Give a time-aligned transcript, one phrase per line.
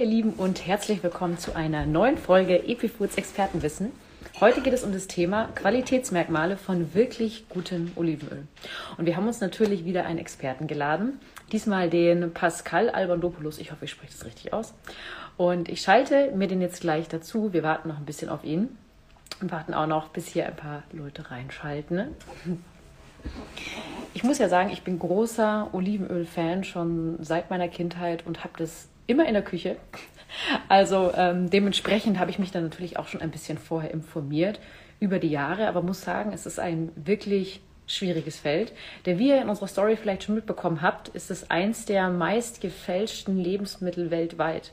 [0.00, 3.92] Ihr Lieben und herzlich willkommen zu einer neuen Folge Epifoods Expertenwissen.
[4.40, 8.48] Heute geht es um das Thema Qualitätsmerkmale von wirklich gutem Olivenöl.
[8.98, 11.20] Und wir haben uns natürlich wieder einen Experten geladen,
[11.52, 13.58] diesmal den Pascal Albandopoulos.
[13.58, 14.74] Ich hoffe, ich spreche das richtig aus.
[15.36, 17.52] Und ich schalte mir den jetzt gleich dazu.
[17.52, 18.76] Wir warten noch ein bisschen auf ihn
[19.40, 22.08] und warten auch noch, bis hier ein paar Leute reinschalten.
[24.12, 28.88] Ich muss ja sagen, ich bin großer Olivenöl-Fan schon seit meiner Kindheit und habe das
[29.06, 29.76] immer in der Küche.
[30.68, 34.60] Also ähm, dementsprechend habe ich mich dann natürlich auch schon ein bisschen vorher informiert
[35.00, 38.72] über die Jahre, aber muss sagen, es ist ein wirklich schwieriges Feld.
[39.06, 42.60] Denn wie ihr in unserer Story vielleicht schon mitbekommen habt, ist es eins der meist
[42.60, 44.72] gefälschten Lebensmittel weltweit.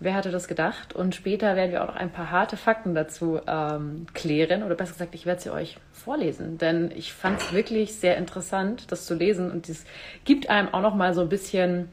[0.00, 0.94] Wer hatte das gedacht?
[0.94, 4.62] Und später werden wir auch noch ein paar harte Fakten dazu ähm, klären.
[4.62, 6.56] Oder besser gesagt, ich werde sie euch vorlesen.
[6.56, 9.50] Denn ich fand es wirklich sehr interessant, das zu lesen.
[9.50, 9.84] Und es
[10.24, 11.88] gibt einem auch noch mal so ein bisschen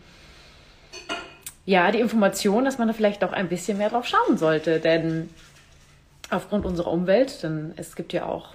[1.66, 4.80] ja, die Information, dass man da vielleicht auch ein bisschen mehr drauf schauen sollte.
[4.80, 5.30] Denn
[6.29, 8.54] aufgrund unserer Umwelt, denn es gibt ja auch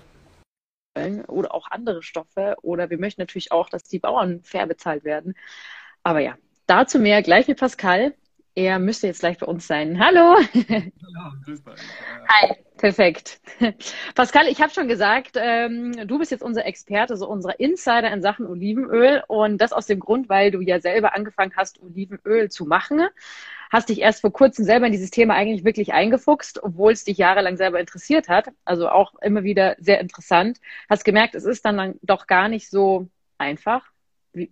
[1.29, 5.35] oder auch andere Stoffe oder wir möchten natürlich auch, dass die Bauern fair bezahlt werden.
[6.03, 8.15] Aber ja, dazu mehr gleich mit Pascal.
[8.61, 9.99] Er müsste jetzt gleich bei uns sein.
[9.99, 10.37] Hallo.
[10.37, 11.75] Hallo, grüß dich.
[12.29, 13.41] Hi, perfekt.
[14.15, 18.21] Pascal, ich habe schon gesagt, ähm, du bist jetzt unser Experte, so unser Insider in
[18.21, 19.23] Sachen Olivenöl.
[19.29, 23.09] Und das aus dem Grund, weil du ja selber angefangen hast, Olivenöl zu machen.
[23.71, 27.17] Hast dich erst vor kurzem selber in dieses Thema eigentlich wirklich eingefuchst, obwohl es dich
[27.17, 28.49] jahrelang selber interessiert hat.
[28.67, 30.61] Also auch immer wieder sehr interessant.
[30.91, 33.91] Hast gemerkt, es ist dann, dann doch gar nicht so einfach,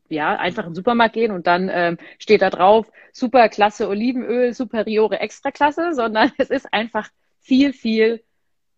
[0.09, 4.53] ja, einfach in den Supermarkt gehen und dann ähm, steht da drauf, super klasse Olivenöl,
[4.55, 7.09] superiore Extraklasse, sondern es ist einfach
[7.41, 8.23] viel, viel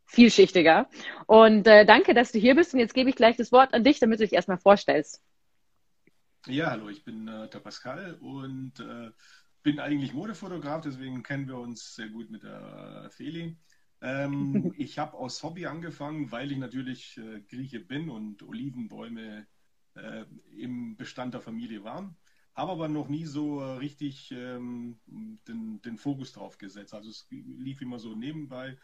[0.06, 0.88] vielschichtiger.
[1.26, 2.74] Und äh, danke, dass du hier bist.
[2.74, 5.22] Und jetzt gebe ich gleich das Wort an dich, damit du dich erstmal vorstellst.
[6.46, 9.10] Ja, hallo, ich bin äh, der Pascal und äh,
[9.62, 13.56] bin eigentlich Modefotograf, deswegen kennen wir uns sehr gut mit der Feli.
[14.00, 19.46] Ähm, ich habe aus Hobby angefangen, weil ich natürlich äh, Grieche bin und Olivenbäume
[19.94, 20.24] äh,
[20.56, 22.16] im Bestand der Familie waren.
[22.54, 26.94] Habe aber noch nie so äh, richtig ähm, den, den Fokus drauf gesetzt.
[26.94, 28.76] Also es lief immer so nebenbei.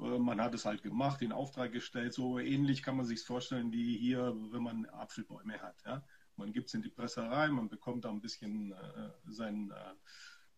[0.00, 2.14] Äh, man hat es halt gemacht, den Auftrag gestellt.
[2.14, 5.76] So ähnlich kann man sich vorstellen wie hier, wenn man Apfelbäume hat.
[5.84, 6.04] Ja?
[6.36, 9.70] Man gibt es in die Presserei, man bekommt da ein bisschen äh, sein,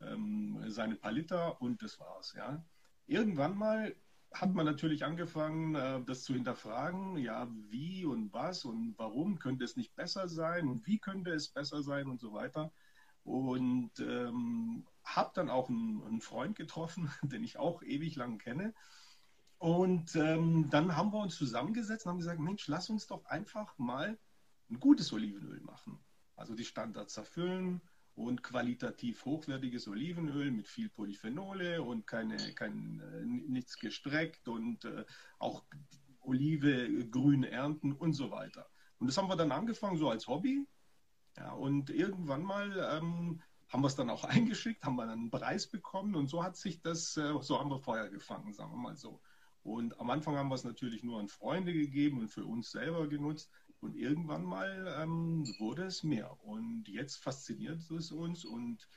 [0.00, 2.32] äh, ähm, seine Palita und das war's.
[2.36, 2.64] Ja?
[3.06, 3.94] Irgendwann mal
[4.34, 7.16] hat man natürlich angefangen, äh, das zu hinterfragen.
[7.18, 11.48] Ja, wie und was und warum könnte es nicht besser sein und wie könnte es
[11.48, 12.72] besser sein und so weiter.
[13.24, 18.74] Und ähm, habe dann auch einen, einen, Freund getroffen, den ich auch ewig lang kenne.
[19.58, 23.78] Und ähm, dann haben wir uns zusammengesetzt und haben gesagt, Mensch, lass uns doch einfach
[23.78, 24.18] mal
[24.70, 26.00] ein gutes Olivenöl machen.
[26.34, 27.80] Also die Standards erfüllen,
[28.14, 35.04] und qualitativ hochwertiges Olivenöl mit viel Polyphenole und keine, kein, äh, nichts gestreckt und äh,
[35.38, 35.64] auch
[36.20, 38.68] Olive grün ernten und so weiter.
[38.98, 40.66] Und das haben wir dann angefangen so als Hobby.
[41.36, 45.30] Ja, und irgendwann mal ähm, haben wir es dann auch eingeschickt, haben wir dann einen
[45.30, 48.78] Preis bekommen und so hat sich das, äh, so haben wir Feuer gefangen, sagen wir
[48.78, 49.20] mal so.
[49.64, 53.08] Und am Anfang haben wir es natürlich nur an Freunde gegeben und für uns selber
[53.08, 53.50] genutzt.
[53.82, 56.38] Und irgendwann mal ähm, wurde es mehr.
[56.44, 58.88] Und jetzt fasziniert es uns und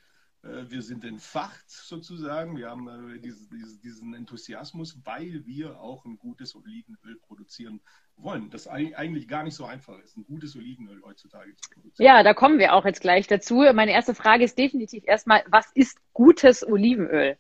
[0.44, 2.56] äh, wir sind entfacht sozusagen.
[2.56, 7.82] Wir haben äh, diese, diese, diesen Enthusiasmus, weil wir auch ein gutes Olivenöl produzieren
[8.16, 8.52] wollen.
[8.52, 12.06] Das eigentlich gar nicht so einfach ist, ein gutes Olivenöl heutzutage zu produzieren.
[12.06, 13.66] Ja, da kommen wir auch jetzt gleich dazu.
[13.74, 17.40] Meine erste Frage ist definitiv erstmal, was ist gutes Olivenöl?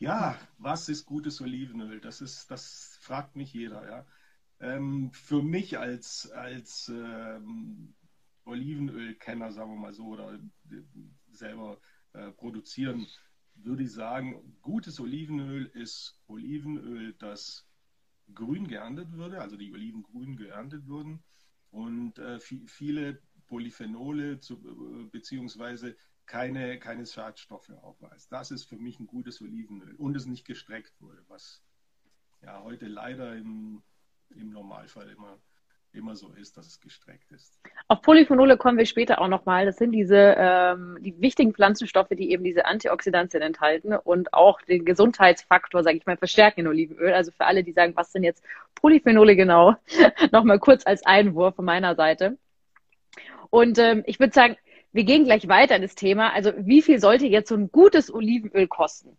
[0.00, 2.00] Ja, was ist gutes Olivenöl?
[2.00, 4.04] Das ist, das fragt mich jeder, ja.
[4.64, 7.94] Ähm, für mich als, als ähm,
[8.46, 10.82] Olivenölkenner, sagen wir mal so, oder äh,
[11.32, 11.78] selber
[12.14, 13.06] äh, produzieren,
[13.56, 17.68] würde ich sagen, gutes Olivenöl ist Olivenöl, das
[18.32, 21.22] grün geerntet würde, also die Oliven grün geerntet würden
[21.70, 25.94] und äh, viele Polyphenole äh, beziehungsweise
[26.24, 28.32] keine, keine Schadstoffe aufweist.
[28.32, 31.62] Das ist für mich ein gutes Olivenöl und es nicht gestreckt wurde, was
[32.40, 33.82] ja heute leider im
[34.36, 35.38] im Normalfall immer,
[35.92, 37.58] immer so ist, dass es gestreckt ist.
[37.88, 39.66] Auf Polyphenole kommen wir später auch nochmal.
[39.66, 44.84] Das sind diese ähm, die wichtigen Pflanzenstoffe, die eben diese Antioxidantien enthalten und auch den
[44.84, 47.12] Gesundheitsfaktor, sage ich mal, verstärken in Olivenöl.
[47.12, 48.44] Also für alle, die sagen, was sind jetzt
[48.74, 49.76] Polyphenole genau,
[50.32, 52.38] nochmal kurz als Einwurf von meiner Seite.
[53.50, 54.56] Und ähm, ich würde sagen,
[54.92, 56.32] wir gehen gleich weiter in das Thema.
[56.32, 59.16] Also wie viel sollte jetzt so ein gutes Olivenöl kosten?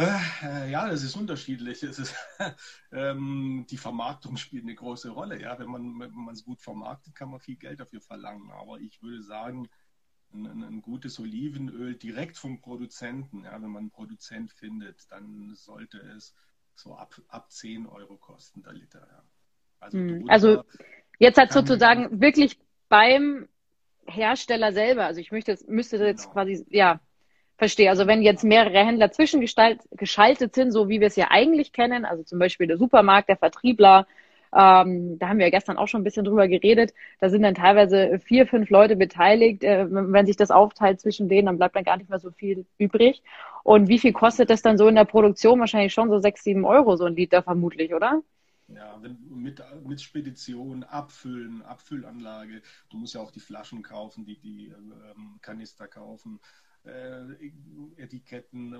[0.00, 1.82] Äh, ja, das ist unterschiedlich.
[1.82, 2.14] Es ist,
[2.92, 5.40] ähm, die Vermarktung spielt eine große Rolle.
[5.40, 8.50] Ja, wenn man es gut vermarktet, kann man viel Geld dafür verlangen.
[8.50, 9.68] Aber ich würde sagen,
[10.32, 15.98] ein, ein, gutes Olivenöl direkt vom Produzenten, ja, wenn man einen Produzent findet, dann sollte
[15.98, 16.34] es
[16.74, 19.06] so ab, ab 10 Euro kosten der Liter.
[19.10, 19.22] Ja.
[19.80, 20.24] Also, hm.
[20.28, 20.64] also
[21.18, 22.58] jetzt hat sozusagen wirklich
[22.88, 23.48] beim
[24.06, 26.32] Hersteller selber, also ich möchte, müsste jetzt genau.
[26.32, 27.00] quasi, ja,
[27.60, 27.90] verstehe.
[27.90, 32.24] Also wenn jetzt mehrere Händler zwischengeschaltet sind, so wie wir es ja eigentlich kennen, also
[32.24, 34.06] zum Beispiel der Supermarkt, der Vertriebler,
[34.52, 36.92] ähm, da haben wir ja gestern auch schon ein bisschen drüber geredet.
[37.20, 39.62] Da sind dann teilweise vier, fünf Leute beteiligt.
[39.62, 42.66] Äh, wenn sich das aufteilt zwischen denen, dann bleibt dann gar nicht mehr so viel
[42.78, 43.22] übrig.
[43.62, 45.60] Und wie viel kostet das dann so in der Produktion?
[45.60, 48.22] Wahrscheinlich schon so sechs, sieben Euro so ein Liter vermutlich, oder?
[48.68, 52.62] Ja, wenn, mit, mit Spedition, Abfüllen, Abfüllanlage.
[52.88, 56.40] Du musst ja auch die Flaschen kaufen, die, die ähm, Kanister kaufen.
[56.84, 57.52] Äh,
[57.96, 58.74] Etiketten,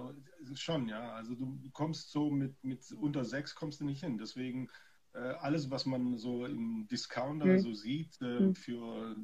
[0.55, 1.12] schon, ja.
[1.12, 4.17] Also du kommst so mit, mit unter sechs kommst du nicht hin.
[4.17, 4.69] Deswegen
[5.14, 7.58] äh, alles, was man so im Discounter mhm.
[7.58, 8.55] so sieht, äh, mhm.
[8.55, 9.17] für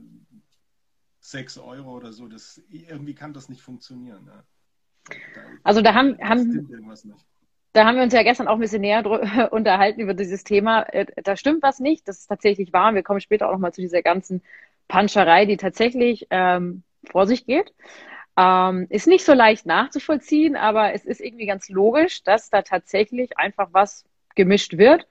[1.20, 4.26] 6 Euro oder so, das, irgendwie kann das nicht funktionieren.
[4.26, 4.44] Ja.
[5.34, 6.69] Da, also da haben, haben
[7.73, 9.05] da haben wir uns ja gestern auch ein bisschen näher
[9.52, 10.82] unterhalten über dieses Thema.
[10.82, 12.94] Äh, da stimmt was nicht, das ist tatsächlich wahr.
[12.94, 14.43] Wir kommen später auch nochmal zu dieser ganzen
[14.88, 17.73] Panscherei, die tatsächlich ähm, vor sich geht.
[18.36, 23.38] Ähm, ist nicht so leicht nachzuvollziehen, aber es ist irgendwie ganz logisch, dass da tatsächlich
[23.38, 24.04] einfach was
[24.34, 25.06] gemischt wird.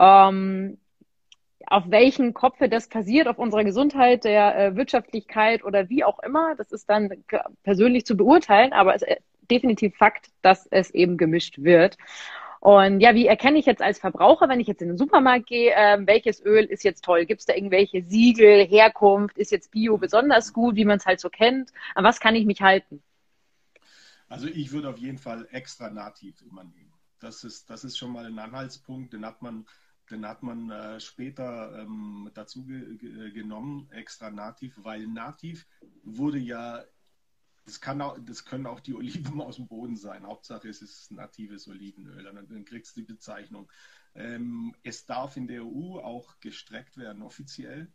[0.00, 0.78] Ähm,
[1.66, 6.54] auf welchen Kopfe das passiert, auf unserer Gesundheit, der äh, Wirtschaftlichkeit oder wie auch immer,
[6.56, 7.10] das ist dann
[7.62, 9.18] persönlich zu beurteilen, aber es ist
[9.50, 11.96] definitiv Fakt, dass es eben gemischt wird.
[12.60, 15.72] Und ja, wie erkenne ich jetzt als Verbraucher, wenn ich jetzt in den Supermarkt gehe,
[15.72, 17.24] äh, welches Öl ist jetzt toll?
[17.24, 19.38] Gibt es da irgendwelche Siegel, Herkunft?
[19.38, 21.72] Ist jetzt Bio besonders gut, wie man es halt so kennt?
[21.94, 23.02] An was kann ich mich halten?
[24.28, 26.92] Also ich würde auf jeden Fall extra nativ immer nehmen.
[27.20, 29.66] Das ist, das ist schon mal ein Anhaltspunkt, den hat man
[30.10, 35.66] den hat man äh, später ähm, dazu ge ge genommen, extra nativ, weil nativ
[36.02, 36.82] wurde ja,
[37.68, 40.26] das, kann auch, das können auch die Oliven aus dem Boden sein.
[40.26, 43.70] Hauptsache es ist natives Olivenöl, dann, dann kriegst du die Bezeichnung.
[44.14, 47.92] Ähm, es darf in der EU auch gestreckt werden, offiziell,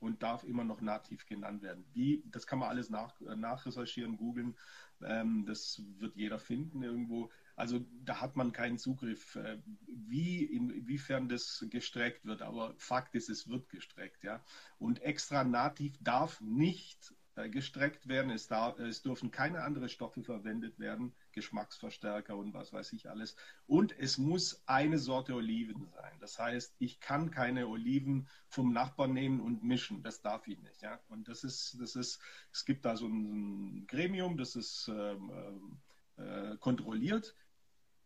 [0.00, 1.84] und darf immer noch nativ genannt werden.
[1.92, 4.56] Wie, das kann man alles nach, äh, nachrecherchieren, googeln.
[5.02, 7.30] Ähm, das wird jeder finden irgendwo.
[7.54, 12.40] Also da hat man keinen Zugriff, äh, wie inwiefern das gestreckt wird.
[12.40, 14.42] Aber Fakt ist, es wird gestreckt, ja.
[14.78, 17.14] Und extra nativ darf nicht
[17.48, 18.30] gestreckt werden.
[18.30, 23.36] Es, darf, es dürfen keine anderen Stoffe verwendet werden, Geschmacksverstärker und was weiß ich alles.
[23.66, 26.12] Und es muss eine Sorte Oliven sein.
[26.20, 30.02] Das heißt, ich kann keine Oliven vom Nachbarn nehmen und mischen.
[30.02, 30.82] Das darf ich nicht.
[30.82, 31.00] Ja?
[31.08, 32.20] Und das ist, das ist,
[32.52, 35.78] es gibt da so ein Gremium, das ist ähm,
[36.16, 37.34] äh, kontrolliert.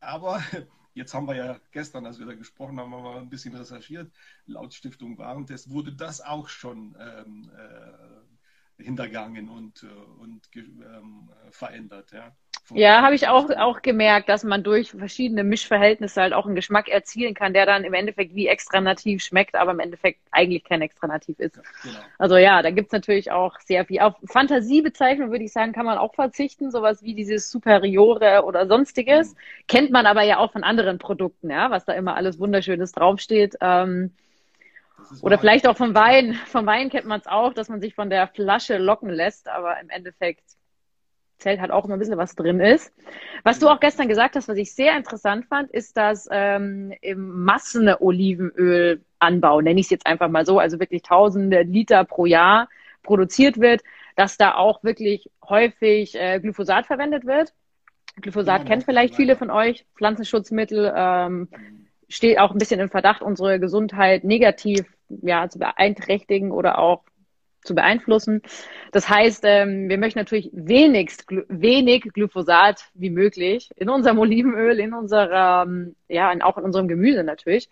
[0.01, 0.43] Aber
[0.95, 4.13] Jetzt haben wir ja gestern, als wir da gesprochen haben, haben wir ein bisschen recherchiert.
[4.47, 8.34] Laut Stiftung Warentest wurde das auch schon ähm, äh,
[8.79, 12.11] hintergangen und, äh, und ähm, verändert.
[12.13, 12.33] Ja,
[12.75, 16.89] ja habe ich auch, auch gemerkt, dass man durch verschiedene Mischverhältnisse halt auch einen Geschmack
[16.89, 20.83] erzielen kann, der dann im Endeffekt wie extra nativ schmeckt, aber im Endeffekt eigentlich kein
[20.83, 21.57] extra nativ ist.
[21.57, 21.99] Ja, genau.
[22.19, 24.01] Also ja, da gibt es natürlich auch sehr viel.
[24.01, 29.35] Auf Fantasiebezeichnung würde ich sagen, kann man auch verzichten, sowas wie dieses Superiore oder sonstiges.
[29.35, 29.39] Mhm.
[29.69, 33.57] Kennt man aber ja auch von anderen Produkten, ja, was da immer alles Wunderschönes draufsteht.
[33.61, 34.11] Ähm,
[35.23, 36.35] oder vielleicht auch vom Wein.
[36.47, 39.81] Vom Wein kennt man es auch, dass man sich von der Flasche locken lässt, aber
[39.81, 40.45] im Endeffekt
[41.39, 42.93] zählt halt auch immer ein bisschen, was drin ist.
[43.43, 47.45] Was du auch gestern gesagt hast, was ich sehr interessant fand, ist, dass ähm, im
[47.45, 52.69] Massen-Olivenölanbau, nenne ich es jetzt einfach mal so, also wirklich tausende Liter pro Jahr
[53.03, 53.83] produziert wird,
[54.17, 57.53] dass da auch wirklich häufig äh, Glyphosat verwendet wird.
[58.21, 61.49] Glyphosat ja, kennt vielleicht viele von euch, Pflanzenschutzmittel, ähm,
[62.09, 67.05] steht auch ein bisschen im Verdacht, unsere Gesundheit negativ ja, zu beeinträchtigen oder auch
[67.65, 68.43] zu beeinflussen.
[68.93, 74.93] Das heißt, ähm, wir möchten natürlich wenigst, wenig Glyphosat wie möglich in unserem Olivenöl, in
[74.93, 77.71] unserer, ähm, ja, auch in unserem Gemüse natürlich.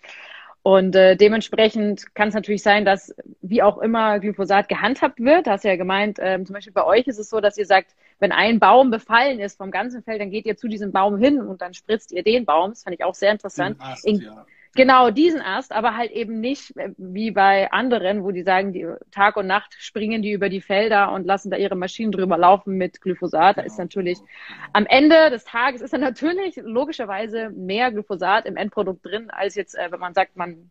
[0.65, 5.49] Und äh, dementsprechend kann es natürlich sein, dass wie auch immer Glyphosat gehandhabt wird.
[5.49, 7.97] Hast du ja gemeint, ähm, zum Beispiel bei euch ist es so, dass ihr sagt,
[8.21, 11.41] wenn ein Baum befallen ist vom ganzen Feld, dann geht ihr zu diesem Baum hin
[11.41, 12.71] und dann spritzt ihr den Baum.
[12.71, 13.77] Das fand ich auch sehr interessant.
[13.81, 14.47] Ast, In, ja.
[14.75, 18.87] Genau, diesen Ast, aber halt eben nicht äh, wie bei anderen, wo die sagen, die
[19.11, 22.79] Tag und Nacht springen die über die Felder und lassen da ihre Maschinen drüber laufen
[22.79, 23.59] mit Glyphosat.
[23.59, 24.71] Da ist genau, natürlich genau, genau.
[24.73, 29.75] am Ende des Tages ist dann natürlich logischerweise mehr Glyphosat im Endprodukt drin, als jetzt,
[29.75, 30.71] äh, wenn man sagt, man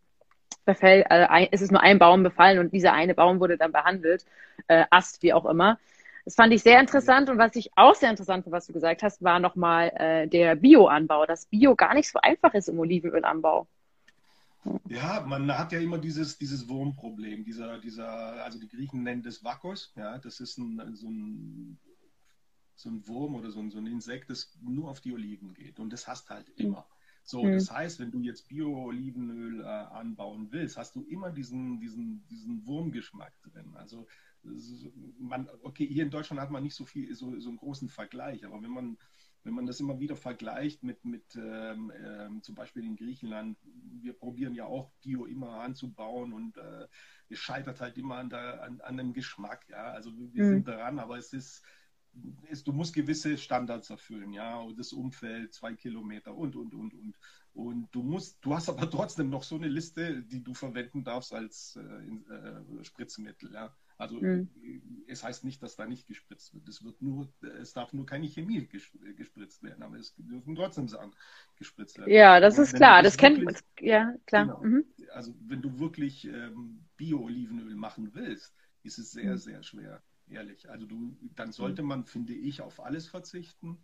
[0.66, 4.26] befällt, äh, es ist nur ein Baum befallen und dieser eine Baum wurde dann behandelt,
[4.68, 5.78] äh, Ast, wie auch immer.
[6.26, 9.04] Das fand ich sehr interessant und was ich auch sehr interessant fand, was du gesagt
[9.04, 13.68] hast, war nochmal äh, der Bioanbau, dass Bio gar nicht so einfach ist im Olivenölanbau.
[14.88, 17.44] Ja, man hat ja immer dieses, dieses Wurmproblem.
[17.44, 19.92] Dieser, dieser, also die Griechen nennen das Vakos.
[19.96, 21.80] Ja, das ist ein, so, ein,
[22.76, 25.80] so ein Wurm oder so ein, so ein Insekt, das nur auf die Oliven geht.
[25.80, 26.88] Und das hast halt immer.
[27.24, 27.54] So, mhm.
[27.54, 32.66] das heißt, wenn du jetzt Bio-Olivenöl äh, anbauen willst, hast du immer diesen, diesen, diesen
[32.66, 33.76] Wurmgeschmack drin.
[33.76, 34.08] Also
[35.20, 38.46] man, okay, hier in Deutschland hat man nicht so viel, so, so einen großen Vergleich,
[38.46, 38.98] aber wenn man
[39.44, 43.58] wenn man das immer wieder vergleicht mit, mit ähm, ähm, zum Beispiel in Griechenland,
[44.02, 46.88] wir probieren ja auch Bio immer anzubauen und äh,
[47.30, 49.66] es scheitert halt immer an, der, an, an dem Geschmack.
[49.70, 49.92] Ja?
[49.92, 50.50] Also wir mhm.
[50.50, 51.64] sind dran, aber es ist,
[52.50, 56.94] ist, du musst gewisse Standards erfüllen, ja, und das Umfeld, zwei Kilometer und, und, und,
[56.94, 57.18] und.
[57.54, 61.34] Und du musst, du hast aber trotzdem noch so eine Liste, die du verwenden darfst
[61.34, 63.76] als äh, äh, Spritzmittel, ja.
[64.02, 64.50] Also mhm.
[65.06, 66.68] es heißt nicht, dass da nicht gespritzt wird.
[66.68, 67.32] Es wird nur,
[67.62, 71.14] es darf nur keine Chemie gespritzt werden, aber es dürfen trotzdem Sachen
[71.56, 72.12] gespritzt werden.
[72.12, 73.04] Ja, das ist klar.
[73.04, 73.56] Das, kennt man.
[73.80, 74.46] Ja, klar.
[74.46, 74.86] Genau, mhm.
[75.14, 79.38] Also wenn du wirklich ähm, Bio-Olivenöl machen willst, ist es sehr, mhm.
[79.38, 80.68] sehr schwer, ehrlich.
[80.68, 83.78] Also du, dann sollte man, finde ich, auf alles verzichten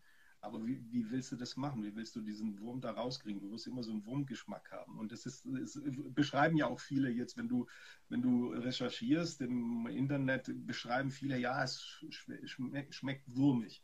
[0.47, 1.83] aber wie, wie, willst du das machen?
[1.83, 3.41] Wie willst du diesen Wurm da rauskriegen?
[3.41, 4.97] Du wirst immer so einen Wurmgeschmack haben.
[4.97, 7.67] Und das ist, das beschreiben ja auch viele jetzt, wenn du,
[8.09, 12.03] wenn du recherchierst im Internet, beschreiben viele, ja, es
[12.45, 13.83] schmeckt, schmeckt wurmig.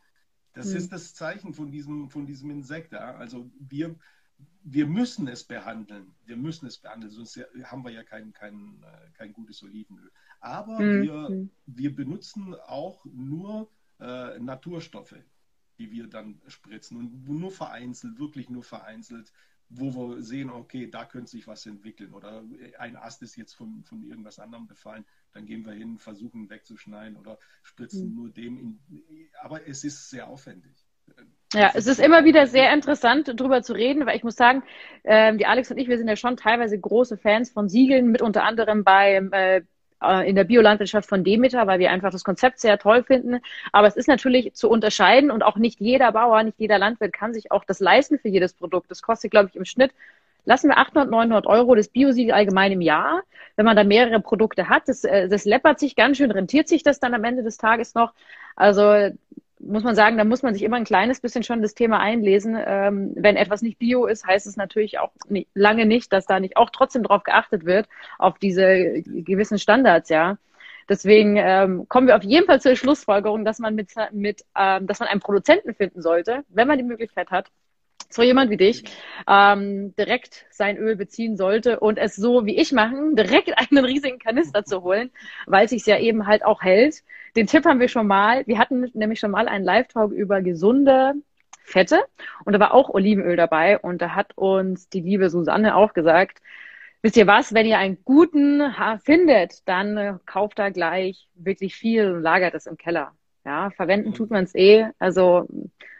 [0.53, 0.77] Das hm.
[0.77, 2.93] ist das Zeichen von diesem, von diesem Insekt.
[2.93, 3.15] Ja?
[3.15, 3.95] Also wir,
[4.63, 6.15] wir müssen es behandeln.
[6.25, 10.11] Wir müssen es behandeln, sonst haben wir ja kein, kein, kein gutes Olivenöl.
[10.39, 11.01] Aber hm.
[11.01, 11.49] wir, hm.
[11.65, 15.15] wir benutzen auch nur äh, Naturstoffe
[15.77, 16.97] die wir dann spritzen.
[16.97, 19.31] Und nur vereinzelt, wirklich nur vereinzelt,
[19.69, 22.43] wo wir sehen, okay, da könnte sich was entwickeln oder
[22.77, 27.17] ein Ast ist jetzt von, von irgendwas anderem befallen, dann gehen wir hin, versuchen wegzuschneiden
[27.17, 28.15] oder spritzen mhm.
[28.15, 28.57] nur dem.
[28.57, 28.79] In,
[29.41, 30.85] aber es ist sehr aufwendig.
[31.53, 34.63] Ja, es ist immer wieder sehr interessant, darüber zu reden, weil ich muss sagen,
[35.03, 38.23] äh, die Alex und ich, wir sind ja schon teilweise große Fans von Siegeln, mit
[38.23, 39.61] unter anderem beim äh,
[40.03, 43.39] äh, in der Biolandwirtschaft von Demeter, weil wir einfach das Konzept sehr toll finden.
[43.71, 47.33] Aber es ist natürlich zu unterscheiden und auch nicht jeder Bauer, nicht jeder Landwirt kann
[47.33, 48.91] sich auch das leisten für jedes Produkt.
[48.91, 49.91] Das kostet, glaube ich, im Schnitt
[50.45, 53.23] lassen wir 800, 900 Euro das Biosiegel allgemein im Jahr.
[53.55, 56.83] Wenn man da mehrere Produkte hat, das, äh, das läppert sich ganz schön, rentiert sich
[56.83, 58.13] das dann am Ende des Tages noch.
[58.55, 59.09] Also
[59.65, 62.57] muss man sagen, da muss man sich immer ein kleines bisschen schon das Thema einlesen.
[62.65, 66.39] Ähm, wenn etwas nicht bio ist, heißt es natürlich auch nicht, lange nicht, dass da
[66.39, 67.87] nicht auch trotzdem drauf geachtet wird,
[68.19, 70.37] auf diese gewissen Standards, ja.
[70.89, 74.99] Deswegen ähm, kommen wir auf jeden Fall zur Schlussfolgerung, dass man mit, mit ähm, dass
[74.99, 77.49] man einen Produzenten finden sollte, wenn man die Möglichkeit hat,
[78.13, 78.83] so jemand wie dich
[79.27, 84.19] ähm, direkt sein Öl beziehen sollte und es so wie ich machen, direkt einen riesigen
[84.19, 85.11] Kanister zu holen,
[85.45, 87.03] weil es sich ja eben halt auch hält.
[87.35, 88.45] Den Tipp haben wir schon mal.
[88.45, 91.13] Wir hatten nämlich schon mal einen Live-Talk über gesunde
[91.63, 92.03] Fette
[92.45, 96.41] und da war auch Olivenöl dabei und da hat uns die liebe Susanne auch gesagt,
[97.01, 98.61] wisst ihr was, wenn ihr einen guten
[99.03, 103.13] findet, dann äh, kauft da gleich wirklich viel und lagert es im Keller.
[103.45, 104.87] Ja, verwenden tut man es eh.
[104.99, 105.47] Also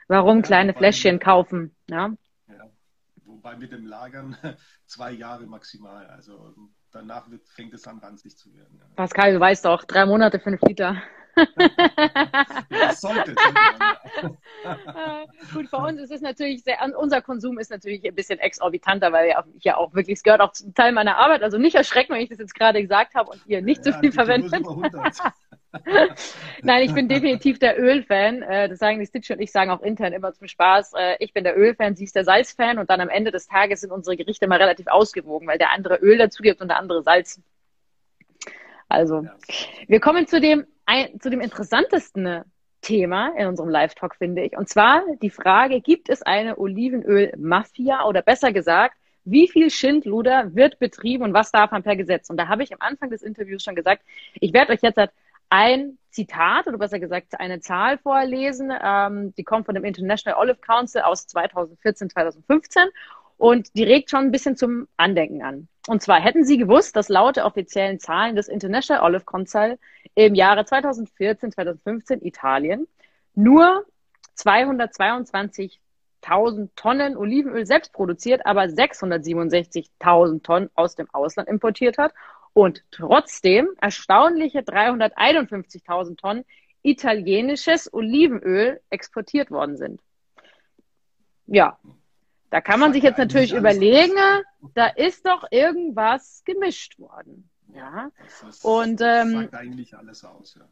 [0.07, 1.75] Warum ja, kleine Fläschchen kaufen?
[1.89, 2.12] Ja?
[2.48, 2.69] ja?
[3.25, 4.38] Wobei mit dem Lagern
[4.86, 6.07] zwei Jahre maximal.
[6.07, 6.53] Also
[6.91, 8.79] danach wird, fängt es an, ranzig zu werden.
[8.79, 8.86] Ja.
[8.95, 11.01] Pascal, du weißt doch, drei Monate, fünf Liter.
[12.69, 13.33] das sollte.
[15.53, 19.27] Gut, bei uns ist es natürlich sehr, unser Konsum ist natürlich ein bisschen exorbitanter, weil
[19.27, 22.22] wir hier auch wirklich, es gehört auch zum Teil meiner Arbeit, also nicht erschrecken, wenn
[22.22, 24.53] ich das jetzt gerade gesagt habe und ihr nicht ja, so viel verwendet.
[26.62, 28.42] Nein, ich bin definitiv der Ölfan.
[28.44, 30.94] Äh, das sagen die Stitch und ich sagen auch intern immer zum Spaß.
[30.94, 33.82] Äh, ich bin der Ölfan, sie ist der Salzfan und dann am Ende des Tages
[33.82, 37.03] sind unsere Gerichte immer relativ ausgewogen, weil der andere Öl dazu gibt und der andere
[37.03, 37.42] Salz.
[38.88, 39.25] Also,
[39.88, 40.65] wir kommen zu dem,
[41.20, 42.44] zu dem interessantesten
[42.82, 44.56] Thema in unserem Live-Talk, finde ich.
[44.56, 50.80] Und zwar die Frage, gibt es eine Olivenöl-Mafia oder besser gesagt, wie viel Schindluder wird
[50.80, 52.30] betrieben und was darf man per Gesetz?
[52.30, 54.03] Und da habe ich am Anfang des Interviews schon gesagt,
[54.36, 55.00] ich werde euch jetzt
[55.53, 58.74] ein Zitat oder besser gesagt eine Zahl vorlesen.
[58.83, 62.86] Ähm, die kommt von dem International Olive Council aus 2014, 2015
[63.38, 65.67] und die regt schon ein bisschen zum Andenken an.
[65.88, 69.77] Und zwar hätten Sie gewusst, dass laut der offiziellen Zahlen des International Olive Council
[70.15, 72.88] im Jahre 2014, 2015 Italien
[73.36, 73.86] nur
[74.36, 82.12] 222.000 Tonnen Olivenöl selbst produziert, aber 667.000 Tonnen aus dem Ausland importiert hat
[82.53, 86.45] und trotzdem erstaunliche 351.000 Tonnen
[86.83, 90.01] italienisches Olivenöl exportiert worden sind.
[91.48, 91.79] Ja,
[92.50, 94.13] da kann man sich jetzt natürlich überlegen,
[94.75, 97.50] da ist doch irgendwas gemischt worden.
[97.74, 98.12] Ja,
[98.48, 100.55] ist, und ähm, sagt eigentlich alles aus.
[100.55, 100.67] Ja.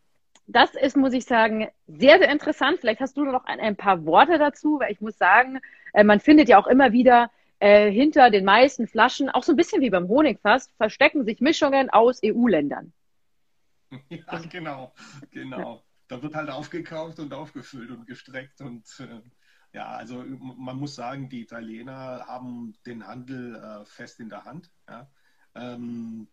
[0.46, 2.80] Das ist, muss ich sagen, sehr, sehr interessant.
[2.80, 5.60] Vielleicht hast du noch ein, ein paar Worte dazu, weil ich muss sagen,
[5.94, 7.32] äh, man findet ja auch immer wieder
[7.62, 11.42] äh, hinter den meisten Flaschen, auch so ein bisschen wie beim Honig fast, verstecken sich
[11.42, 12.92] Mischungen aus EU-Ländern.
[14.10, 14.94] Ja, genau,
[15.32, 15.84] genau.
[16.08, 19.22] Da wird halt aufgekauft und aufgefüllt und gestreckt und äh,
[19.74, 24.72] ja, also man muss sagen, die Italiener haben den Handel äh, fest in der Hand.
[24.88, 25.12] Ja.
[25.56, 26.30] Ähm,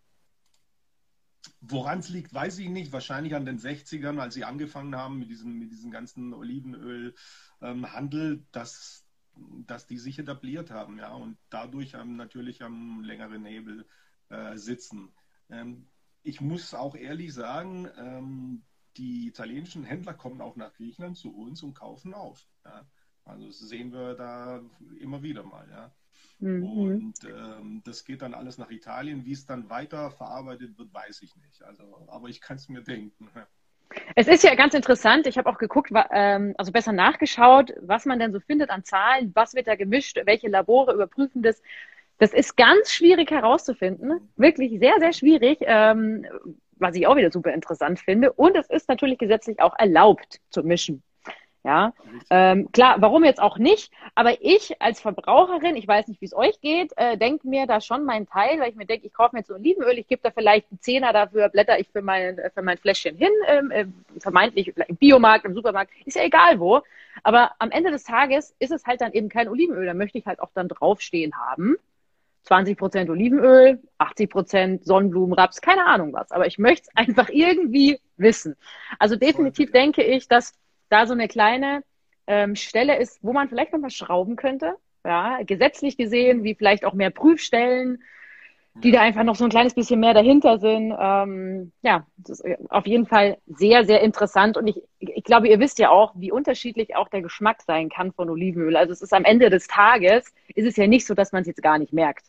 [1.60, 2.92] Woran es liegt, weiß ich nicht.
[2.92, 7.14] Wahrscheinlich an den 60ern, als sie angefangen haben mit diesem, mit diesem ganzen Olivenölhandel,
[8.32, 9.04] ähm, dass,
[9.66, 13.86] dass die sich etabliert haben, ja, und dadurch haben natürlich am längeren Nebel
[14.28, 15.12] äh, sitzen.
[15.50, 15.86] Ähm,
[16.22, 18.62] ich muss auch ehrlich sagen, ähm,
[18.96, 22.48] die italienischen Händler kommen auch nach Griechenland zu uns und kaufen auf.
[22.64, 22.86] Ja.
[23.24, 24.62] Also das sehen wir da
[24.98, 25.94] immer wieder mal, ja.
[26.40, 26.62] Mhm.
[26.62, 29.24] Und ähm, das geht dann alles nach Italien.
[29.24, 31.62] Wie es dann weiter verarbeitet wird, weiß ich nicht.
[31.62, 33.28] Also, aber ich kann es mir denken.
[34.14, 35.26] Es ist ja ganz interessant.
[35.26, 39.32] Ich habe auch geguckt, ähm, also besser nachgeschaut, was man denn so findet an Zahlen,
[39.34, 41.62] was wird da gemischt, welche Labore überprüfen das.
[42.18, 44.28] Das ist ganz schwierig herauszufinden.
[44.36, 46.26] Wirklich sehr, sehr schwierig, ähm,
[46.72, 48.32] was ich auch wieder super interessant finde.
[48.32, 51.02] Und es ist natürlich gesetzlich auch erlaubt zu mischen.
[51.68, 51.92] Ja,
[52.30, 53.92] ähm, klar, warum jetzt auch nicht?
[54.14, 57.82] Aber ich als Verbraucherin, ich weiß nicht, wie es euch geht, äh, denke mir da
[57.82, 60.30] schon meinen Teil, weil ich mir denke, ich kaufe mir jetzt Olivenöl, ich gebe da
[60.30, 63.84] vielleicht einen Zehner dafür, blätter ich für mein, für mein Fläschchen hin, ähm, äh,
[64.18, 66.80] vermeintlich im Biomarkt, im Supermarkt, ist ja egal wo.
[67.22, 70.24] Aber am Ende des Tages ist es halt dann eben kein Olivenöl, da möchte ich
[70.24, 71.76] halt auch dann draufstehen haben.
[72.44, 76.30] 20 Prozent Olivenöl, 80 Prozent Sonnenblumen, Raps, keine Ahnung was.
[76.30, 78.56] Aber ich möchte es einfach irgendwie wissen.
[78.98, 80.54] Also definitiv denke ich, dass
[80.88, 81.82] da so eine kleine
[82.26, 84.74] ähm, Stelle ist, wo man vielleicht nochmal schrauben könnte.
[85.04, 88.02] Ja, gesetzlich gesehen, wie vielleicht auch mehr Prüfstellen,
[88.74, 90.94] die da einfach noch so ein kleines bisschen mehr dahinter sind.
[90.98, 94.56] Ähm, ja, ist auf jeden Fall sehr, sehr interessant.
[94.56, 98.12] Und ich, ich glaube, ihr wisst ja auch, wie unterschiedlich auch der Geschmack sein kann
[98.12, 98.76] von Olivenöl.
[98.76, 101.48] Also es ist am Ende des Tages, ist es ja nicht so, dass man es
[101.48, 102.26] jetzt gar nicht merkt.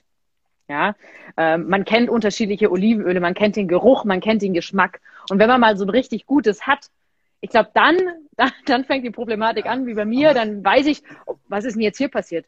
[0.70, 0.96] Ja,
[1.36, 5.02] ähm, man kennt unterschiedliche Olivenöle, man kennt den Geruch, man kennt den Geschmack.
[5.30, 6.90] Und wenn man mal so ein richtig gutes hat,
[7.42, 7.98] ich glaube, dann,
[8.32, 11.04] dann, dann fängt die Problematik ja, an, wie bei mir, dann weiß ich,
[11.48, 12.46] was ist denn jetzt hier passiert.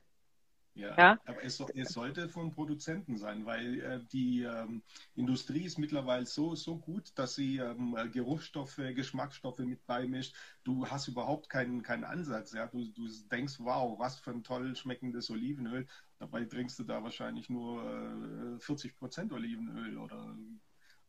[0.73, 1.19] Ja, ja?
[1.25, 4.83] aber es, es, sollte vom Produzenten sein, weil äh, die ähm,
[5.15, 10.33] Industrie ist mittlerweile so, so gut, dass sie ähm, Geruchsstoffe, Geschmacksstoffe mit beimischt.
[10.63, 12.53] Du hast überhaupt keinen, keinen Ansatz.
[12.53, 12.67] Ja?
[12.67, 15.87] Du, du denkst, wow, was für ein toll schmeckendes Olivenöl.
[16.19, 17.83] Dabei trinkst du da wahrscheinlich nur
[18.55, 20.37] äh, 40 Prozent Olivenöl oder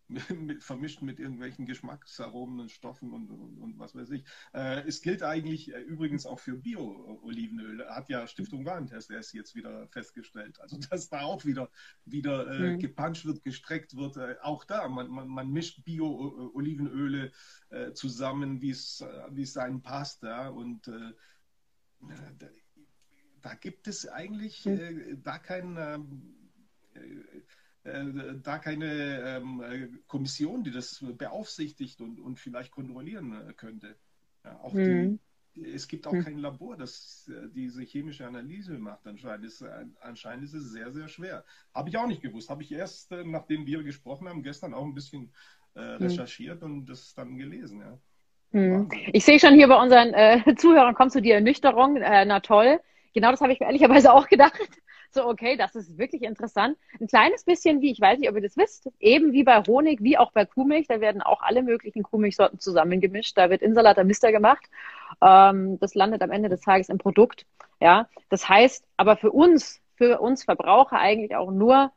[0.31, 4.25] mit, vermischt mit irgendwelchen Geschmacksaromen und Stoffen und, und, und was weiß ich.
[4.53, 7.89] Äh, es gilt eigentlich äh, übrigens auch für Bio-Olivenöl.
[7.89, 10.61] Hat ja Stiftung Warentest erst jetzt wieder festgestellt.
[10.61, 11.71] Also dass da auch wieder,
[12.05, 12.79] wieder äh, mhm.
[12.79, 14.17] gepuncht wird, gestreckt wird.
[14.17, 17.33] Äh, auch da, man, man, man mischt Bio-Olivenöle
[17.71, 20.23] äh, zusammen, wie es äh, einem passt.
[20.23, 20.49] Ja?
[20.49, 22.49] Und da,
[23.43, 25.23] da, gibt es eigentlich mhm.
[25.23, 26.43] da kein ähm,
[26.95, 27.43] äh,
[27.85, 33.97] da keine ähm, äh, Kommission, die das beaufsichtigt und, und vielleicht kontrollieren äh, könnte.
[34.45, 35.19] Ja, auch mhm.
[35.55, 36.25] die, es gibt auch mhm.
[36.25, 39.07] kein Labor, das diese chemische Analyse macht.
[39.07, 39.65] Anscheinend ist,
[40.01, 41.45] anscheinend ist es sehr, sehr schwer.
[41.75, 42.49] Habe ich auch nicht gewusst.
[42.49, 45.33] Habe ich erst, nachdem wir gesprochen haben, gestern auch ein bisschen
[45.75, 46.07] äh, mhm.
[46.07, 46.67] recherchiert mhm.
[46.67, 47.81] und das dann gelesen.
[47.81, 47.99] Ja.
[48.53, 48.91] Mhm.
[49.13, 51.97] Ich sehe schon hier bei unseren äh, Zuhörern, kommt zu dir Ernüchterung.
[51.97, 52.81] Äh, na toll.
[53.13, 54.59] Genau das habe ich mir ehrlicherweise auch gedacht
[55.15, 56.77] so, okay, das ist wirklich interessant.
[57.01, 60.03] Ein kleines bisschen wie, ich weiß nicht, ob ihr das wisst, eben wie bei Honig,
[60.03, 63.37] wie auch bei Kuhmilch, da werden auch alle möglichen Kuhmilchsorten zusammengemischt.
[63.37, 64.65] Da wird Insalata Mister gemacht.
[65.21, 67.47] Ähm, das landet am Ende des Tages im Produkt.
[67.81, 71.93] Ja, das heißt, aber für uns, für uns Verbraucher eigentlich auch nur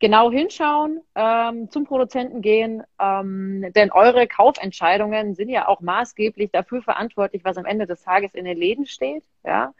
[0.00, 6.82] genau hinschauen, ähm, zum Produzenten gehen, ähm, denn eure Kaufentscheidungen sind ja auch maßgeblich dafür
[6.82, 9.22] verantwortlich, was am Ende des Tages in den Läden steht.
[9.44, 9.74] Ja,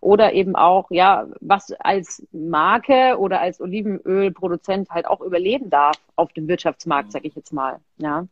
[0.00, 6.32] oder eben auch, ja, was als Marke oder als Olivenölproduzent halt auch überleben darf auf
[6.32, 8.26] dem Wirtschaftsmarkt, sag ich jetzt mal, ja.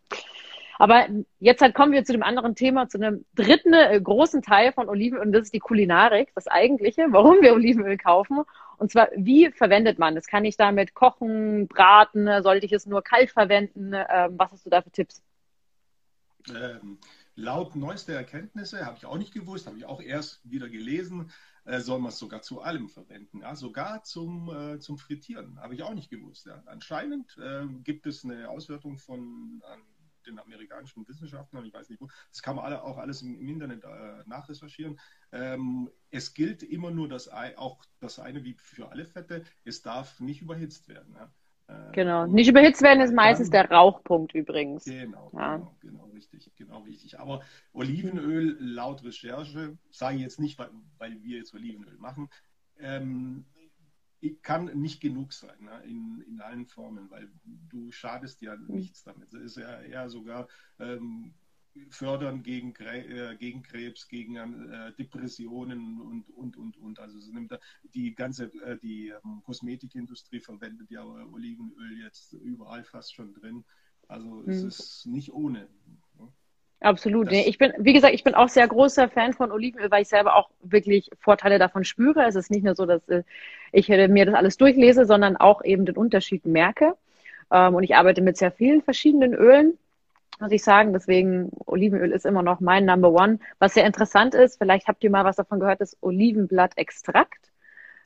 [0.78, 1.06] Aber
[1.38, 4.88] jetzt halt kommen wir zu dem anderen Thema, zu einem dritten äh, großen Teil von
[4.88, 8.42] Olivenöl und das ist die Kulinarik, das eigentliche, warum wir Olivenöl kaufen.
[8.76, 10.26] Und zwar, wie verwendet man das?
[10.26, 12.42] Kann ich damit kochen, braten?
[12.42, 13.92] Sollte ich es nur kalt verwenden?
[13.94, 15.22] Ähm, was hast du da für Tipps?
[16.48, 16.98] Ähm,
[17.36, 21.30] laut neuester Erkenntnisse, habe ich auch nicht gewusst, habe ich auch erst wieder gelesen,
[21.64, 23.40] äh, soll man es sogar zu allem verwenden.
[23.40, 23.56] Ja?
[23.56, 25.60] Sogar zum, äh, zum Frittieren.
[25.60, 26.46] Habe ich auch nicht gewusst.
[26.46, 26.62] Ja?
[26.66, 29.62] Anscheinend äh, gibt es eine Auswertung von
[30.26, 33.48] den amerikanischen Wissenschaftlern, ich weiß nicht wo, das kann man alle, auch alles im, im
[33.48, 34.98] Internet äh, nachrecherchieren.
[35.32, 40.20] Ähm, es gilt immer nur das, auch das eine wie für alle Fette, es darf
[40.20, 41.14] nicht überhitzt werden.
[41.14, 41.32] Ja?
[41.92, 42.26] Genau.
[42.26, 44.84] Nicht überhitzt werden ist meistens der Rauchpunkt übrigens.
[44.84, 45.56] Genau, ja.
[45.56, 47.18] genau, genau, richtig, genau richtig.
[47.18, 52.28] Aber Olivenöl, laut Recherche, sage ich jetzt nicht, weil, weil wir jetzt Olivenöl machen,
[52.78, 53.46] ähm,
[54.42, 55.82] kann nicht genug sein ne?
[55.84, 58.74] in, in allen Formen, weil du schadest ja mhm.
[58.74, 59.32] nichts damit.
[59.34, 60.48] Es ist ja eher sogar
[60.78, 61.34] ähm,
[61.90, 66.98] fördern gegen, äh, gegen Krebs, gegen äh, Depressionen und, und, und, und.
[67.00, 67.58] Also es nimmt
[67.94, 73.64] die ganze, äh, die ähm, Kosmetikindustrie verwendet ja Olivenöl jetzt überall fast schon drin.
[74.08, 74.68] Also es mhm.
[74.68, 75.68] ist nicht ohne.
[76.18, 76.28] Ne?
[76.80, 77.30] Absolut.
[77.30, 80.08] Nee, ich bin, wie gesagt, ich bin auch sehr großer Fan von Olivenöl, weil ich
[80.08, 82.24] selber auch wirklich Vorteile davon spüre.
[82.24, 83.02] Es ist nicht nur so, dass
[83.72, 86.96] ich mir das alles durchlese, sondern auch eben den Unterschied merke.
[87.50, 89.78] Ähm, und ich arbeite mit sehr vielen verschiedenen Ölen,
[90.40, 90.92] muss ich sagen.
[90.92, 93.38] Deswegen Olivenöl ist immer noch mein Number One.
[93.58, 97.50] Was sehr interessant ist, vielleicht habt ihr mal was davon gehört, ist Olivenblattextrakt.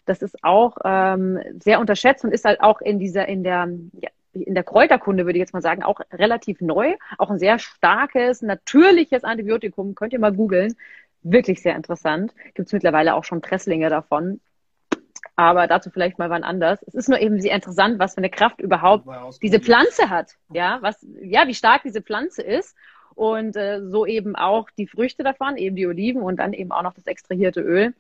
[0.04, 3.68] Das ist auch ähm, sehr unterschätzt und ist halt auch in dieser, in der,
[4.00, 6.94] ja, in der Kräuterkunde, würde ich jetzt mal sagen, auch relativ neu.
[7.18, 9.94] Auch ein sehr starkes, natürliches Antibiotikum.
[9.94, 10.76] Könnt ihr mal googeln.
[11.22, 12.32] Wirklich sehr interessant.
[12.54, 14.40] Gibt es mittlerweile auch schon Presslinge davon.
[15.38, 16.82] Aber dazu vielleicht mal wann anders.
[16.88, 19.06] Es ist nur eben sehr interessant, was für eine Kraft überhaupt
[19.40, 20.32] diese Pflanze hat.
[20.52, 22.74] Ja, was, ja, wie stark diese Pflanze ist.
[23.14, 26.82] Und äh, so eben auch die Früchte davon, eben die Oliven und dann eben auch
[26.82, 27.94] noch das extrahierte Öl.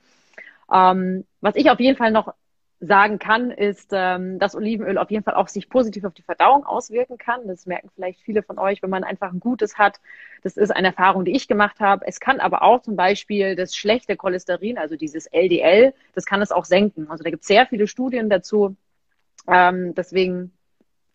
[0.72, 2.34] Ähm, was ich auf jeden Fall noch
[2.80, 6.64] sagen kann, ist, ähm, dass Olivenöl auf jeden Fall auch sich positiv auf die Verdauung
[6.64, 7.48] auswirken kann.
[7.48, 10.00] Das merken vielleicht viele von euch, wenn man einfach ein gutes hat.
[10.42, 12.06] Das ist eine Erfahrung, die ich gemacht habe.
[12.06, 16.52] Es kann aber auch zum Beispiel das schlechte Cholesterin, also dieses LDL, das kann es
[16.52, 17.10] auch senken.
[17.10, 18.76] Also da gibt es sehr viele Studien dazu.
[19.48, 20.52] Ähm, deswegen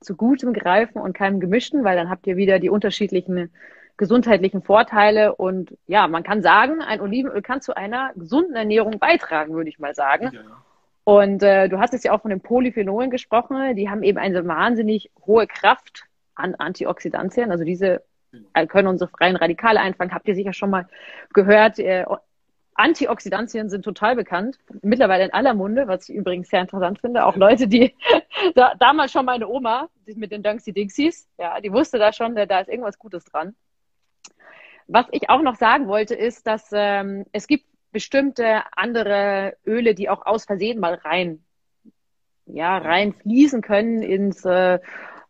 [0.01, 3.51] zu gutem Greifen und keinem gemischten, weil dann habt ihr wieder die unterschiedlichen
[3.95, 5.35] gesundheitlichen Vorteile.
[5.35, 9.79] Und ja, man kann sagen, ein Olivenöl kann zu einer gesunden Ernährung beitragen, würde ich
[9.79, 10.31] mal sagen.
[10.33, 10.63] Ja, ja.
[11.03, 13.75] Und äh, du hast es ja auch von den Polyphenolen gesprochen.
[13.75, 17.51] Die haben eben eine wahnsinnig hohe Kraft an Antioxidantien.
[17.51, 18.03] Also diese
[18.53, 20.13] äh, können unsere freien Radikale einfangen.
[20.13, 20.87] Habt ihr sicher schon mal
[21.33, 21.79] gehört.
[21.79, 22.05] Äh,
[22.75, 24.57] Antioxidantien sind total bekannt.
[24.81, 27.25] Mittlerweile in aller Munde, was ich übrigens sehr interessant finde.
[27.25, 27.93] Auch Leute, die
[28.55, 32.35] da, damals schon meine Oma, die mit den Dunksy Dixies, ja, die wusste da schon,
[32.35, 33.55] da ist irgendwas Gutes dran.
[34.87, 40.09] Was ich auch noch sagen wollte, ist, dass ähm, es gibt bestimmte andere Öle, die
[40.09, 41.45] auch aus Versehen mal rein,
[42.45, 44.79] ja, rein fließen können ins äh, äh,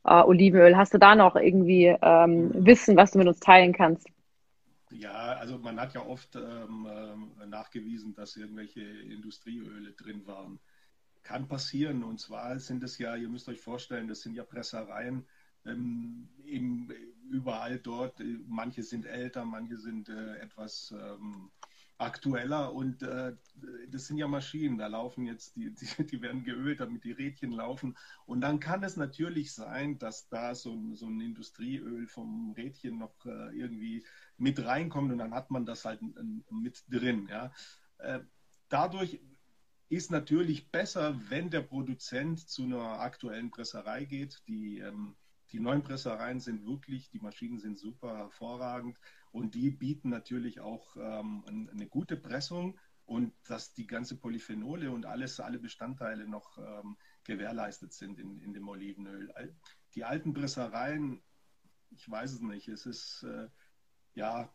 [0.03, 0.75] Olivenöl.
[0.75, 4.07] Hast du da noch irgendwie ähm, Wissen, was du mit uns teilen kannst?
[4.91, 6.87] Ja, also man hat ja oft ähm,
[7.41, 10.59] äh, nachgewiesen, dass irgendwelche Industrieöle drin waren.
[11.23, 12.03] Kann passieren.
[12.03, 15.25] Und zwar sind es ja, ihr müsst euch vorstellen, das sind ja Pressereien,
[15.65, 16.89] ähm, eben
[17.29, 18.21] überall dort.
[18.47, 21.49] Manche sind älter, manche sind äh, etwas ähm,
[22.03, 23.35] aktueller und äh,
[23.89, 27.51] das sind ja Maschinen, da laufen jetzt, die, die, die, werden geölt, damit die Rädchen
[27.51, 32.53] laufen und dann kann es natürlich sein, dass da so ein, so ein Industrieöl vom
[32.53, 34.05] Rädchen noch äh, irgendwie
[34.37, 36.01] mit reinkommt und dann hat man das halt
[36.49, 37.27] mit drin.
[37.29, 37.51] Ja.
[37.99, 38.19] Äh,
[38.69, 39.19] dadurch
[39.89, 45.15] ist natürlich besser, wenn der Produzent zu einer aktuellen Presserei geht, die ähm,
[45.53, 48.97] die neuen Pressereien sind wirklich, die Maschinen sind super hervorragend
[49.33, 55.05] und die bieten natürlich auch ähm, eine gute Pressung und dass die ganze Polyphenole und
[55.05, 59.33] alles, alle Bestandteile noch ähm, gewährleistet sind in, in dem Olivenöl.
[59.95, 61.21] Die alten Pressereien,
[61.89, 63.49] ich weiß es nicht, es ist äh,
[64.13, 64.53] ja,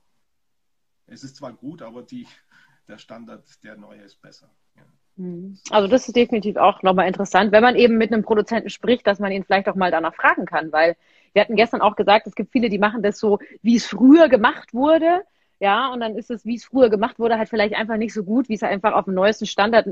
[1.07, 2.27] es ist zwar gut, aber die,
[2.89, 4.55] der Standard, der neue ist besser.
[4.77, 4.87] Ja.
[5.19, 5.59] Mhm.
[5.71, 9.19] Also das ist definitiv auch nochmal interessant, wenn man eben mit einem Produzenten spricht, dass
[9.19, 10.97] man ihn vielleicht auch mal danach fragen kann, weil
[11.33, 14.29] wir hatten gestern auch gesagt, es gibt viele, die machen das so, wie es früher
[14.29, 15.23] gemacht wurde.
[15.61, 18.23] Ja, und dann ist es, wie es früher gemacht wurde, halt vielleicht einfach nicht so
[18.23, 19.89] gut, wie es einfach auf dem neuesten Standard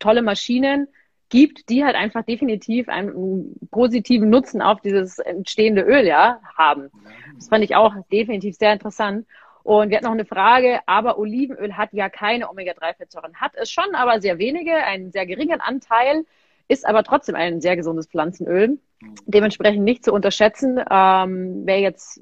[0.00, 0.88] tolle Maschinen
[1.28, 6.90] gibt, die halt einfach definitiv einen positiven Nutzen auf dieses entstehende Öl ja haben.
[7.36, 9.26] Das fand ich auch definitiv sehr interessant.
[9.64, 13.36] Und wir hatten noch eine Frage, aber Olivenöl hat ja keine Omega-3-Fettsäuren.
[13.36, 16.26] Hat es schon, aber sehr wenige, einen sehr geringen Anteil,
[16.68, 18.78] ist aber trotzdem ein sehr gesundes Pflanzenöl.
[19.24, 20.78] Dementsprechend nicht zu unterschätzen.
[20.90, 22.20] Ähm, wer jetzt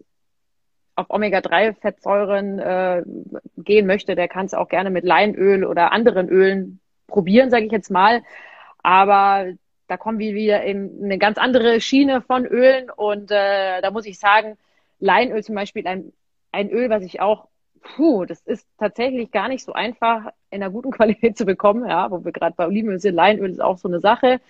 [0.95, 3.03] auf Omega-3-Fettsäuren äh,
[3.57, 6.79] gehen möchte, der kann es auch gerne mit Leinöl oder anderen Ölen
[7.09, 8.23] probieren, sage ich jetzt mal.
[8.85, 9.53] Aber
[9.89, 14.07] da kommen wir wieder in eine ganz andere Schiene von Ölen und äh, da muss
[14.07, 14.57] ich sagen,
[15.01, 16.13] Leinöl zum Beispiel ein
[16.53, 17.49] ein Öl, was ich auch,
[17.83, 22.11] puh, das ist tatsächlich gar nicht so einfach in einer guten Qualität zu bekommen, ja,
[22.11, 24.41] wo wir gerade bei Olivenöl sind, Leinöl ist auch so eine Sache.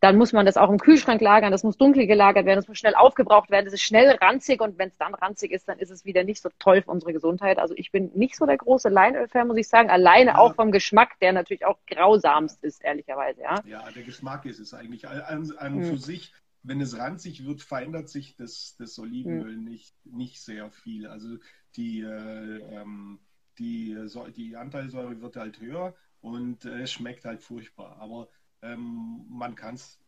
[0.00, 2.76] Dann muss man das auch im Kühlschrank lagern, das muss dunkel gelagert werden, das muss
[2.76, 5.90] schnell aufgebraucht werden, das ist schnell ranzig und wenn es dann ranzig ist, dann ist
[5.90, 7.58] es wieder nicht so toll für unsere Gesundheit.
[7.58, 10.38] Also ich bin nicht so der große Leinöl-Fan, muss ich sagen, alleine ja.
[10.38, 13.62] auch vom Geschmack, der natürlich auch grausamst ist, ehrlicherweise, ja.
[13.64, 15.84] Ja, der Geschmack ist es eigentlich an, an hm.
[15.84, 19.64] für sich wenn es ranzig wird, verändert sich das, das Olivenöl mhm.
[19.64, 21.06] nicht, nicht sehr viel.
[21.06, 21.36] Also
[21.76, 23.20] die, äh, ähm,
[23.58, 23.96] die,
[24.36, 27.98] die Anteilsäure wird halt höher und äh, es schmeckt halt furchtbar.
[28.00, 28.28] Aber
[28.64, 30.00] Ähm, man kann es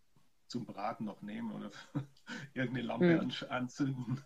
[0.49, 1.71] zum Braten noch nehmen oder
[2.55, 3.31] irgendeine Lampe hm.
[3.51, 4.23] anzünden.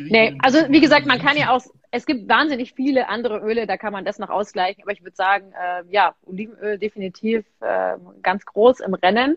[0.00, 3.76] nee, also wie gesagt, man kann ja auch, es gibt wahnsinnig viele andere Öle, da
[3.76, 8.44] kann man das noch ausgleichen, aber ich würde sagen, äh, ja, Olivenöl definitiv äh, ganz
[8.44, 9.36] groß im Rennen.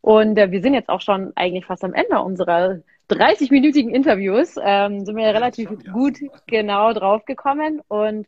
[0.00, 4.56] Und äh, wir sind jetzt auch schon eigentlich fast am Ende unserer 30-minütigen Interviews.
[4.62, 5.92] Ähm, sind wir ja relativ ja.
[5.92, 7.80] gut genau draufgekommen.
[7.88, 8.26] Und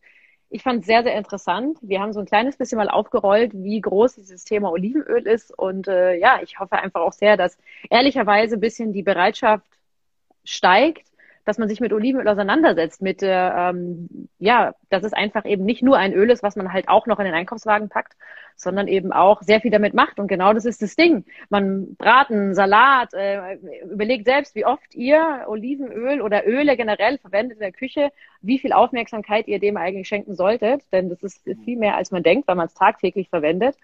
[0.51, 1.79] ich fand es sehr, sehr interessant.
[1.81, 5.57] Wir haben so ein kleines bisschen mal aufgerollt, wie groß dieses Thema Olivenöl ist.
[5.57, 7.57] Und äh, ja, ich hoffe einfach auch sehr, dass
[7.89, 9.67] ehrlicherweise ein bisschen die Bereitschaft
[10.45, 11.09] steigt,
[11.45, 15.83] dass man sich mit Olivenöl auseinandersetzt, mit, äh, ähm, ja, dass es einfach eben nicht
[15.83, 18.15] nur ein Öl ist, was man halt auch noch in den Einkaufswagen packt,
[18.55, 20.21] sondern eben auch sehr viel damit macht.
[20.21, 21.25] Und genau das ist das Ding.
[21.49, 23.57] Man Braten, Salat, äh,
[23.91, 28.73] überlegt selbst, wie oft ihr Olivenöl oder Öle generell verwendet in der Küche, wie viel
[28.73, 30.83] Aufmerksamkeit ihr dem eigentlich schenken solltet.
[30.93, 33.77] Denn das ist viel mehr, als man denkt, weil man es tagtäglich verwendet.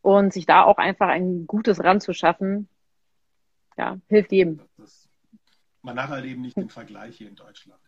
[0.00, 2.68] Und sich da auch einfach ein gutes Rand zu schaffen,
[3.78, 4.60] ja, hilft jedem.
[4.76, 5.03] Das
[5.84, 7.80] man hat halt eben nicht den Vergleich hier in Deutschland.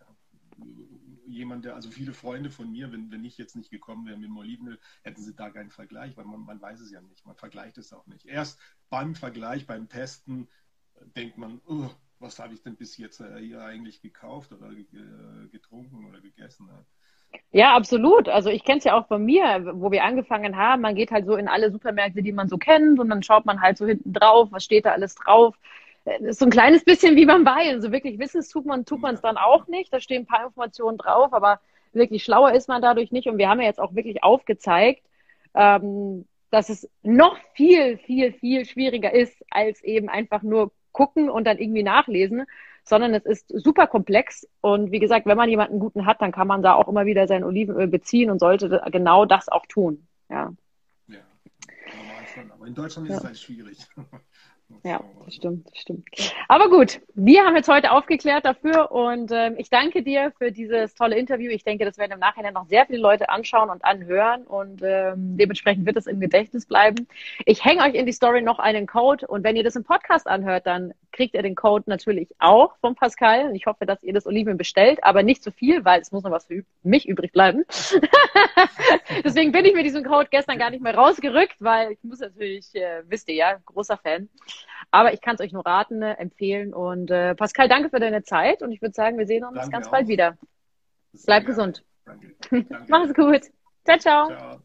[1.26, 4.28] Jemand, der, also viele Freunde von mir, wenn, wenn ich jetzt nicht gekommen wäre mit
[4.28, 7.26] dem Olivenöl, hätten sie da keinen Vergleich, weil man, man weiß es ja nicht.
[7.26, 8.26] Man vergleicht es auch nicht.
[8.26, 10.48] Erst beim Vergleich, beim Testen,
[11.16, 14.70] denkt man, oh, was habe ich denn bis jetzt äh, hier eigentlich gekauft oder
[15.50, 16.68] getrunken oder gegessen.
[17.50, 18.28] Ja, absolut.
[18.28, 20.82] Also ich kenne es ja auch von mir, wo wir angefangen haben.
[20.82, 23.60] Man geht halt so in alle Supermärkte, die man so kennt und dann schaut man
[23.60, 25.56] halt so hinten drauf, was steht da alles drauf
[26.30, 27.80] so ein kleines bisschen wie beim Wein.
[27.80, 29.92] So wirklich wissen tut man tut man es dann auch nicht.
[29.92, 31.60] Da stehen ein paar Informationen drauf, aber
[31.92, 33.28] wirklich schlauer ist man dadurch nicht.
[33.28, 35.02] Und wir haben ja jetzt auch wirklich aufgezeigt,
[35.54, 41.44] ähm, dass es noch viel, viel, viel schwieriger ist, als eben einfach nur gucken und
[41.44, 42.44] dann irgendwie nachlesen,
[42.84, 44.48] sondern es ist super komplex.
[44.60, 47.26] Und wie gesagt, wenn man jemanden guten hat, dann kann man da auch immer wieder
[47.26, 50.06] sein Olivenöl beziehen und sollte genau das auch tun.
[50.30, 50.52] Ja.
[51.08, 53.18] Ja, in Deutschland ist ja.
[53.18, 53.78] es halt schwierig.
[54.82, 56.08] Ja, das stimmt, das stimmt.
[56.48, 60.94] Aber gut, wir haben jetzt heute aufgeklärt dafür und ähm, ich danke dir für dieses
[60.94, 61.50] tolle Interview.
[61.50, 65.36] Ich denke, das werden im Nachhinein noch sehr viele Leute anschauen und anhören und ähm,
[65.36, 67.06] dementsprechend wird es im Gedächtnis bleiben.
[67.44, 70.26] Ich hänge euch in die Story noch einen Code und wenn ihr das im Podcast
[70.26, 73.48] anhört, dann kriegt ihr den Code natürlich auch von Pascal.
[73.48, 76.22] Und ich hoffe, dass ihr das Oliven bestellt, aber nicht zu viel, weil es muss
[76.22, 77.64] noch was für mich übrig bleiben.
[79.24, 82.72] Deswegen bin ich mit diesem Code gestern gar nicht mehr rausgerückt, weil ich muss natürlich,
[82.74, 84.28] äh, wisst ihr ja, großer Fan.
[84.90, 86.74] Aber ich kann es euch nur raten, äh, empfehlen.
[86.74, 89.70] Und äh, Pascal, danke für deine Zeit und ich würde sagen, wir sehen uns danke
[89.70, 89.92] ganz auch.
[89.92, 90.36] bald wieder.
[91.24, 91.84] Bleib gesund.
[92.04, 92.34] Danke.
[92.50, 92.84] danke.
[92.88, 93.42] Mach's gut.
[93.84, 93.98] ciao.
[93.98, 94.26] ciao.
[94.28, 94.60] ciao.